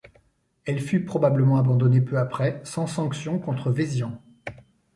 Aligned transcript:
Elle 0.65 0.81
fut 0.81 1.05
probablement 1.05 1.57
abandonnée 1.57 2.01
peu 2.01 2.17
après, 2.17 2.59
sans 2.63 2.87
sanction 2.87 3.37
contre 3.37 3.69
Vézian. 3.69 4.19